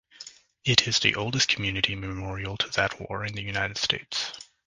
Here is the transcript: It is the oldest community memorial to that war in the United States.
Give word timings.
It 0.65 0.87
is 0.87 0.97
the 0.97 1.13
oldest 1.13 1.47
community 1.47 1.93
memorial 1.93 2.57
to 2.57 2.67
that 2.69 2.99
war 2.99 3.23
in 3.23 3.33
the 3.35 3.43
United 3.43 3.77
States. 3.77 4.33